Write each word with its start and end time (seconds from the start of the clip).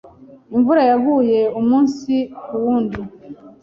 Imvura 0.55 0.81
yaguye 0.89 1.39
umunsi 1.59 2.13
kuwundi. 2.43 2.99